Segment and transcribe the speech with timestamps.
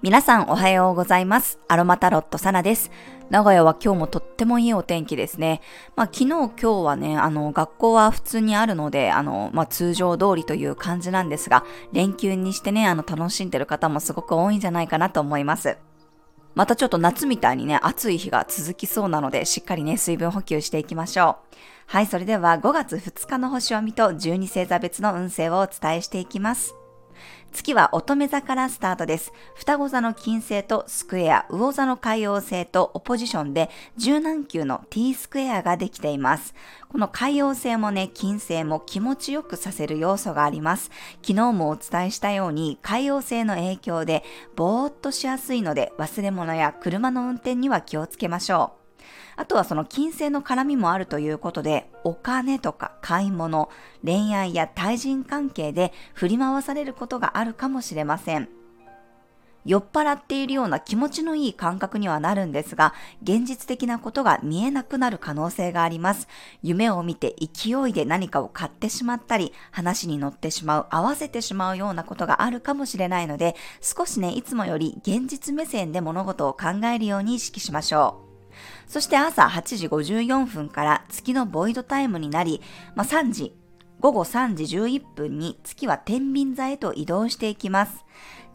[0.00, 1.58] 皆さんおはようございます。
[1.68, 2.90] アロマタロットサナです。
[3.28, 5.60] 名古屋は今日もとってもいいお天気ですね。
[5.94, 15.76] まあ昨日今日はね、あの学校は普通にあるので、あの、まあ通常通りという感じなんですが、連休にしてね、あの楽しんでる方もすごく多いんじゃないかなと思います。
[16.58, 21.56] またちょっと夏みたいにね、暑い日が続きそうなので、しっかりね、水分補給していきましょう。
[21.86, 26.74] はい、それでは5月2日の星を見と12星座別の運勢をお伝えしていきます。
[27.52, 29.32] 月は乙女座からスタートです。
[29.54, 36.54] 双子座の金星とスクエア、魚座の海洋星とオポジションで柔軟球の T スクエアができています。
[36.88, 40.90] この海洋星もね、金星も気持ちよくさせる要素があります。
[41.22, 44.24] 昨日もお伝えしたように海洋星の影響で
[44.56, 48.87] ぼーっとしやすいので忘れ物や車の運転には気をつけましょう。
[49.36, 53.70] あとはその金星の絡みもあるということで、お金とか買い物、
[54.04, 58.48] 恋愛や対人関係で振り回されることがあるかもしれません。
[59.68, 66.26] 酔っ払っているような気持ちのいい感覚にはなるんですが、現実的なことが見えなくなる可能性があります。
[66.62, 78.27] 夢を見て勢いで何かを買ってしまったり、話に乗ってしまう、合わせてしまうようなことがあるかもしれないので、少しね、いつもより現実目線で物事を考えるように意識しましょう。
[78.86, 82.60] そして朝8時54分から月のボイドタイムになり、
[82.94, 83.54] まあ、3時、
[84.00, 88.04] 午後3時11分に月は天秤座へと移動していきます。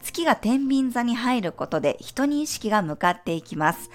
[0.02, 3.90] 月が天秤座に入ることで人に意識が向かっていきます。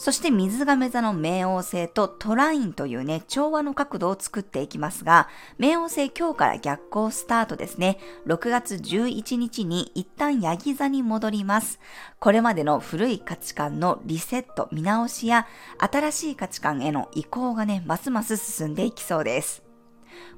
[0.00, 7.98] そして水亀座の冥王星とトラインというね、調和の角度を作っていきますが、冥王星今日から逆行スタートですね。
[8.26, 11.80] 6月11日に一旦ヤギ座に戻ります。
[12.18, 19.69] これまでの古い価値観のリセット、見直しや、新しい価値観への移行がね、ますます進んでいきそうです。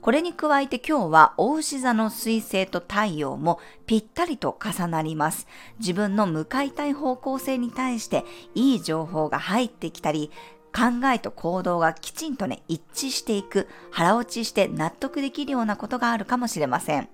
[0.00, 5.46] これに加えて今日は大牛座の水星と太陽もぴったりと重なります。
[5.78, 8.24] 自分の向かいたい方向性に対して
[8.54, 10.30] いい情報が入ってきたり、
[10.74, 17.08] 考えと行動がきちんとね、一致していく、腹落ちして納得できるようなことがあるかもしれません。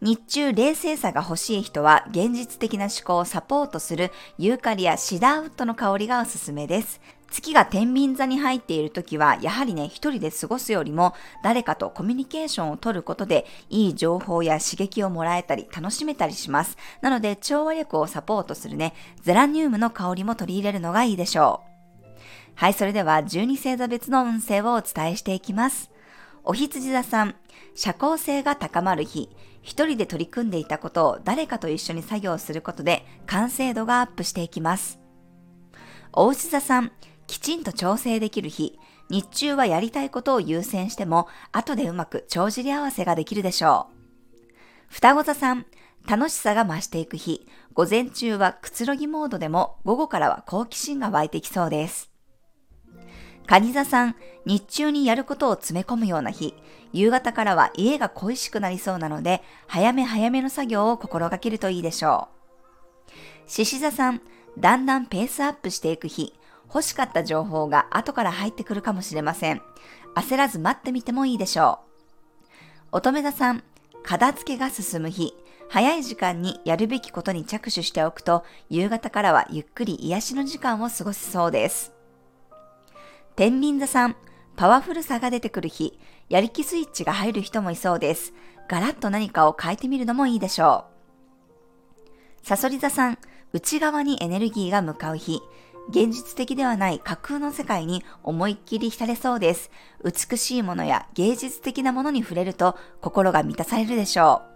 [0.00, 7.00] 日中冷静さが欲しい人は現実的な思考をサポートするユーカリやシダーウッドの香りがおすすめです。
[7.32, 16.76] 月が天秤座に入っている時は、やはりね、一人で過ごすよりも、誰かとコミュニケーションを取ることで、いい情報や刺激をもらえたり、楽しめたりします。
[17.00, 22.06] なので、調和力をサポートするね、ゼラニウムの香りも取り入れるのがいいでしょう。
[22.54, 25.90] はい、それでは、12星座別の運勢をお伝えしていきます。
[26.44, 27.34] お羊座さん、
[27.74, 29.30] 社交性が高まる日、
[29.62, 34.98] 一人で取り組んでいたことを誰かと一緒に作業することで完成度がアップしていきます。
[36.12, 36.92] お牛座さん、
[37.32, 38.78] きちんと調整できる日、
[39.08, 44.52] 日中はやりたいことを優先しても、後でうまく帳尻合わせができるでしょう。
[44.88, 45.64] 双子座さん、
[46.06, 52.10] 楽しさが増していく日、午前中はくつろぎモードでも、午後からは好奇心が湧いてきそうです。
[53.46, 56.52] 蟹座さん、日中にやることを詰め込むような日、
[56.92, 62.28] 夕方からは家が恋しくなりそうなので、早め早めの作業を心がけるといいでしょ
[63.08, 63.50] う。
[63.50, 64.20] 獅子座さん、
[64.58, 66.34] だんだんペースアップしていく日、
[66.72, 69.60] 欲しかった情報が後から入ってくるかもしれません。
[70.14, 71.80] 焦らず待ってみてもいいでしょ
[72.92, 72.96] う。
[72.96, 73.62] 乙女座さん、
[74.02, 75.34] 片付けが進む日、
[75.68, 81.92] 早い時間にやるべきことに着手しておくと、夕方からはゆっくり癒しの時間を過ごせそうです。
[83.36, 84.16] 天秤座さん、
[84.56, 88.32] パワフルさが出てくる日、やる気スイッチが入る人もいそうです。
[88.68, 90.86] ガラッと何かを変えてみるのもいいでしょ
[92.42, 92.46] う。
[92.46, 93.18] サソリ座さん、
[93.52, 95.40] 内側にエネルギーが向かう日、
[95.88, 99.70] 現実的ではない架空の世界に思いっきり浸れそうです。
[100.04, 104.52] 美しいものや芸術的なものに触れると心が満たされるでしょう。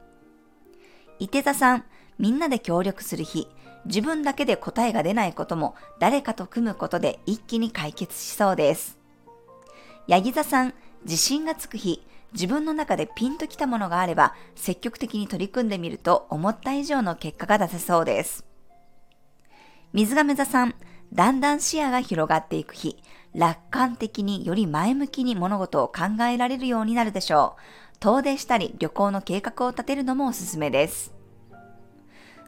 [1.18, 1.84] 伊手座さん、
[2.18, 3.48] みんなで協力する日、
[3.86, 8.98] 自分だけで答えが出ないことも誰かと組むことで一気に解決しそうです。
[10.06, 18.44] ヤギ座さん、自信がつく日、自分の中でピンときたものがあれば積極的に取り組んでみると思った以上の結果が出せそうです。
[19.92, 20.74] 水亀座さん、
[21.12, 23.02] だんだん視野が広がっていく日、
[23.34, 27.98] 楽観的により前向きに物事を考えられるようになるでしょう。
[28.00, 31.12] 遠出したり旅行の計画を立てるのもおすすめです。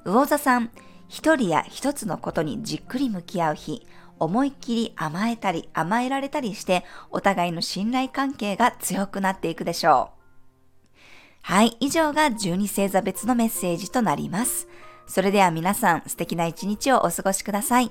[0.05, 0.71] 魚座さん、
[1.09, 3.87] 一人や一つのことにじっくり向き合う日、
[4.19, 10.19] 思いっきり甘えたり甘えられたりして、お互いの信頼関係が強くなっていくでしょう。
[11.43, 14.69] はい、以上が12星座別のメッセージとなります。
[15.07, 17.91] それでは皆さん素敵な一日をお過ごしください。